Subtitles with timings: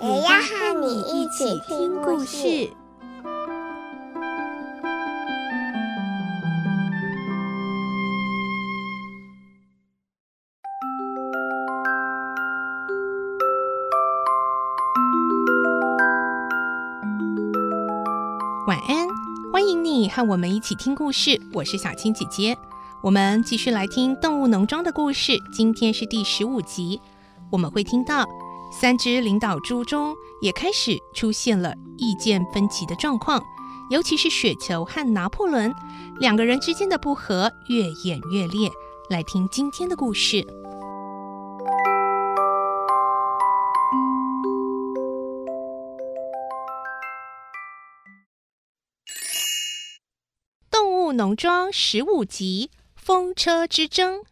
[0.00, 2.70] 也要和你一起听故事。
[18.68, 19.08] 晚安，
[19.52, 21.40] 欢迎你和我们一起听故事。
[21.52, 22.56] 我是小青姐姐，
[23.02, 25.32] 我们继续来听《动物农庄》的故事。
[25.52, 27.00] 今天是第十五集，
[27.50, 28.24] 我们会听到
[28.70, 33.42] 三只领导猪中也开始出现了意见分歧的状况，
[33.90, 35.74] 尤其是雪球和拿破仑
[36.20, 38.70] 两个人之间的不和越演越烈。
[39.10, 40.46] 来听今天的故事。
[50.70, 54.22] 动物农庄十五集：风车之争。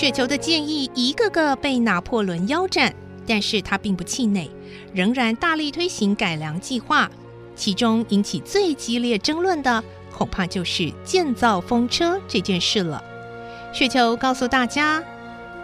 [0.00, 2.90] 雪球的建议一个个被拿破仑腰斩，
[3.26, 4.50] 但是他并不气馁，
[4.94, 7.10] 仍然大力推行改良计划。
[7.54, 13.04] 其中引起最激烈争论的，恐怕就是建造风车这件事了。
[13.74, 15.04] 雪球告诉大家。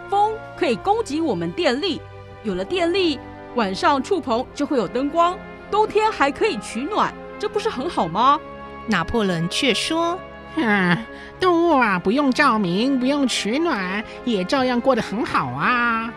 [0.07, 1.99] 风可以供给我们电力，
[2.43, 3.17] 有了电力，
[3.55, 5.35] 晚上触棚就会有灯光，
[5.71, 8.39] 冬天还可以取暖，这不是很好吗？
[8.85, 10.19] 拿破仑却说
[10.57, 10.97] ：“嗯，
[11.39, 16.13] 动物啊，不用照明，不用取暖，也照样过得很好啊。”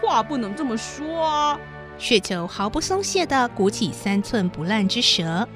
[0.00, 1.58] 话不能这么说啊！
[1.98, 5.46] 雪球毫不松懈地鼓起三寸不烂之舌：“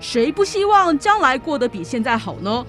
[0.00, 2.66] 谁不希望将来过得比现在好呢？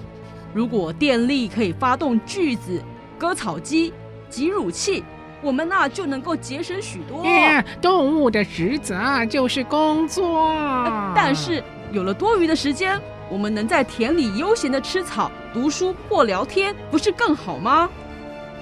[0.52, 2.82] 如果电力可以发动锯子、
[3.18, 3.92] 割草机。”
[4.30, 5.02] 挤乳器，
[5.42, 7.24] 我们那就能够节省许多。
[7.82, 12.96] 动物的职责就是工作，呃，但是有了多余的时间，
[13.30, 17.88] 我们能在田里悠闲地吃草、读书或聊天，不是更好吗？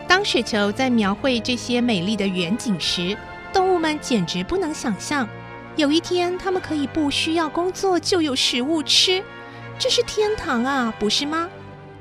[0.06, 3.16] 当雪球在描绘这些美丽的远景时，
[3.52, 5.28] 动物们简直不能想象，
[5.76, 9.22] 有一天他们可以不需要工作就有食物吃，
[9.78, 11.48] 这是天堂啊，不是吗？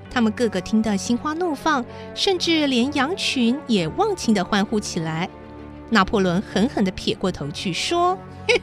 [0.09, 1.85] 他们个个听得心花怒放，
[2.15, 5.29] 甚至连羊群也忘情地欢呼起来。
[5.89, 8.17] 拿破仑狠狠地撇过头去说
[8.47, 8.59] ：“哼，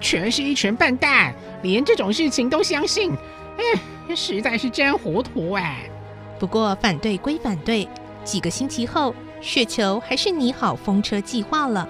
[0.00, 3.12] 全是一群笨蛋，连这种事情都相信，
[3.58, 5.88] 哎，实在是真糊涂哎。”
[6.40, 7.88] 不过反对归反对，
[8.24, 11.86] 几个星期后，雪球还是拟好风车计划了。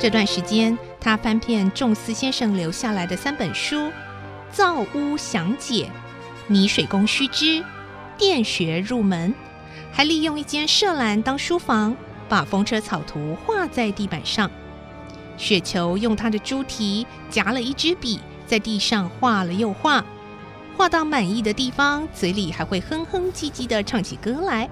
[0.00, 3.76] 这段时间，他翻遍仲斯先生留下来的三本书，
[4.50, 5.84] 《造屋详解》
[6.48, 7.44] 《泥水工须知》
[8.16, 9.30] 《电学入门》，
[9.92, 11.94] 还利用一间舍栏当书房，
[12.30, 14.48] 把风车草图画在地板上。
[15.36, 20.04] 雪球用他的猪蹄夹了一支笔，在地上画了又画，
[20.76, 24.70] 画到满意的地方，嘴里还会哼哼唧唧地唱起歌来。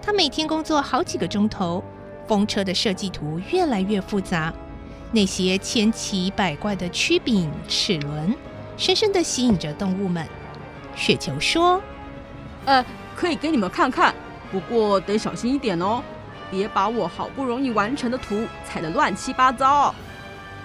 [0.00, 1.84] 他每天工作好几个钟头。
[2.26, 4.52] 风车的设计图越来越复杂，
[5.12, 8.34] 那些千奇百怪的曲柄、齿轮，
[8.76, 10.26] 深深地吸引着动物们。
[10.96, 11.80] 雪球说
[12.66, 14.12] ：“呃，可以给你们看看，
[14.50, 16.02] 不过得小心一点哦，
[16.50, 19.94] 别把我好不容易完成的图踩得乱七八糟。”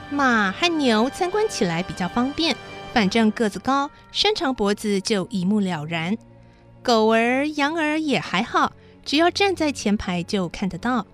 [0.09, 2.55] 马和牛参观起来比较方便，
[2.93, 6.17] 反正个子高，伸长脖子就一目了然。
[6.83, 8.73] 狗儿、羊儿也还好，
[9.05, 11.05] 只要站在前排就看得到。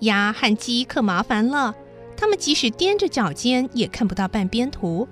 [0.00, 1.74] 鸭和鸡可麻烦了，
[2.16, 5.06] 它们即使踮着脚尖也看不到半边图，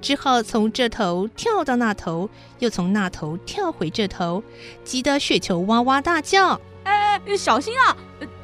[0.00, 4.44] 只好从这头跳到那头，又从那头跳回这头，
[4.84, 7.96] 急得雪球哇哇大叫：“哎，小心啊！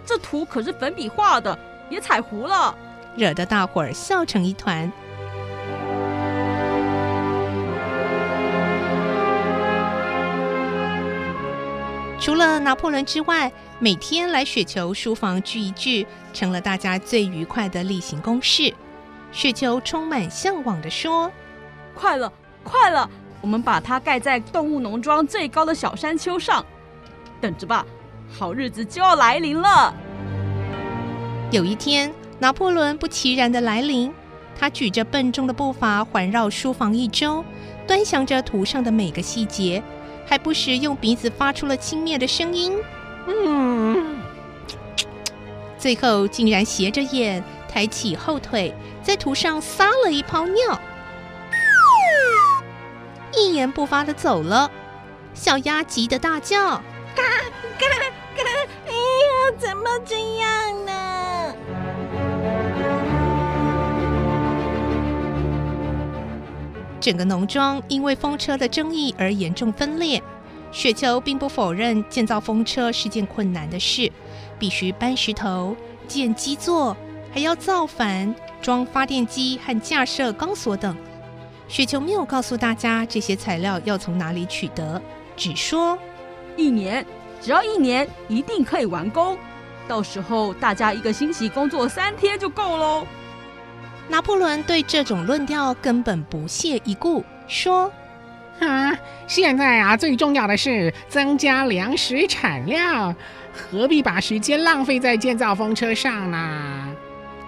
[0.04, 1.58] 这图可是粉笔画的，
[1.88, 2.74] 别踩糊了！”
[3.16, 4.90] 惹得大伙儿笑成一团。
[12.18, 13.50] 除了拿破仑之外，
[13.80, 18.72] 每天来雪球书房聚一聚，成了大家最愉快的例行公事。
[19.32, 21.32] 雪球充满向往地说
[21.94, 22.32] ：“快了，
[22.62, 23.10] 快了，
[23.40, 26.64] 我们把它盖在动物农庄最高的小山丘上，
[27.40, 27.84] 等着吧，
[28.36, 29.94] 好日子就要来临了。”
[31.52, 34.12] 有一天，拿破仑不其然的来临，
[34.58, 37.44] 他举着笨重的步伐环绕书房一周，
[37.86, 39.82] 端详着图上的每个细节，
[40.26, 42.72] 还不时用鼻子发出了轻蔑的声音。
[43.26, 44.16] 嗯，
[45.78, 50.80] 最后竟然斜着眼，抬起后腿，在图上撒了一泡尿，
[53.36, 54.70] 一言不发的走了。
[55.34, 56.76] 小鸭急得大叫
[57.14, 57.22] ：“嘎
[57.78, 57.86] 嘎
[59.58, 61.54] 怎么这样呢？”
[67.00, 70.22] 整个农庄因为风车的争议而严重分裂。
[70.70, 74.10] 雪球并不否认建造风车是件困难的事，
[74.58, 75.76] 必须搬石头、
[76.08, 76.96] 建基座，
[77.30, 80.96] 还要造反、装发电机和架设钢索等。
[81.68, 85.02] 雪球没有告诉大家这些材料要从哪里取得，
[85.36, 85.98] 只说
[86.56, 87.04] 一年，
[87.42, 89.36] 只要一年，一定可以完工。
[89.88, 93.04] 到时候大家一个星期工作三天就够喽。
[94.08, 97.92] 拿破仑对这种论调根本不屑一顾，说。
[98.60, 98.96] 啊，
[99.26, 103.12] 现在啊，最重要的是增加粮食产量，
[103.52, 106.94] 何必把时间浪费在建造风车上呢？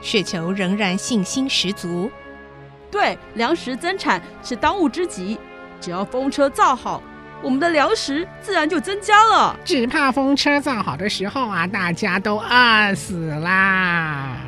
[0.00, 2.10] 雪球仍然信心十足。
[2.90, 5.38] 对，粮食增产是当务之急，
[5.80, 7.00] 只要风车造好，
[7.44, 9.54] 我们的粮食自然就增加了。
[9.66, 14.38] 只怕风车造好的时候啊，大家都饿死啦。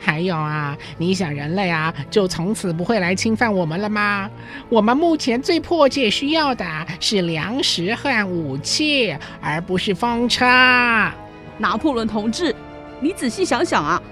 [0.00, 4.30] 还有啊，你想人类啊，就从此不会来侵犯我们了吗？
[4.70, 6.64] 我们目前最迫切需要的
[6.98, 10.46] 是粮食和武器，而不是风车。
[11.58, 12.56] 拿破仑同志，
[12.98, 14.02] 你仔细想想啊，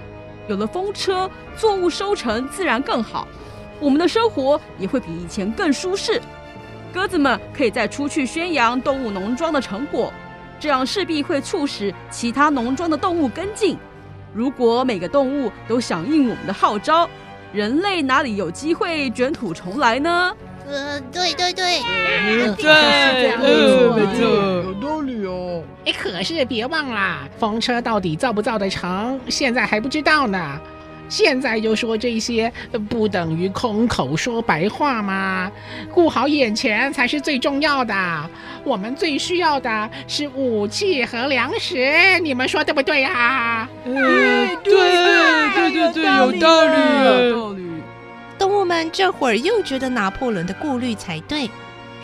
[0.47, 3.27] 有了风车，作物收成自然更好，
[3.79, 6.21] 我们的生活也会比以前更舒适。
[6.93, 10.11] 鸽子们可以再出去宣扬动物农庄的成果，
[10.59, 13.77] 这样势必会促使其他农庄的动物跟进。
[14.33, 17.09] 如果每个动物都响应我们的号召，
[17.51, 20.35] 人类哪里有机会卷土重来呢？
[20.67, 24.25] 呃，对对对，对，对呃、没错没错，
[24.63, 25.61] 有道理哦。
[25.85, 30.59] 哎，可是别忘了，风车到底造不造得成，现在还不知道呢。
[31.11, 32.49] 现在就说这些，
[32.87, 35.51] 不等于空口说白话吗？
[35.93, 37.93] 顾好眼前才是最重要的。
[38.63, 43.69] 我们最需要的是武器和粮食，你们说对不对呀、啊？
[43.83, 43.93] 嗯，
[44.63, 47.63] 对对对对，有道理，有道理。
[48.39, 51.49] 动物们这会儿又觉得拿破仑的顾虑才对。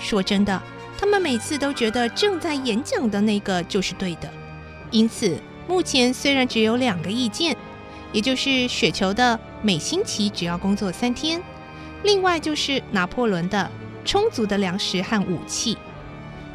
[0.01, 0.62] 说真的，
[1.00, 4.30] 他们每次都觉得正在演讲的那个就是对的。
[4.92, 7.56] 因此，目前虽然只有两个意见。
[8.12, 11.42] 也就是雪球的每星期只要工作三天，
[12.04, 13.69] 另外就是拿破仑的
[14.06, 15.77] 充足的粮食和武器。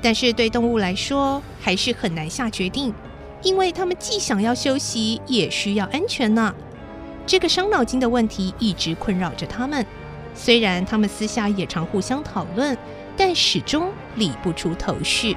[0.01, 2.93] 但是对动物来说还是很难下决定，
[3.43, 6.55] 因为他们既想要休息，也需要安全呢。
[7.25, 9.87] 这个伤脑筋的问题一直困扰着他们。
[10.35, 12.77] 虽然他们私下也常互相讨论，
[13.17, 15.37] 但始终理不出头绪。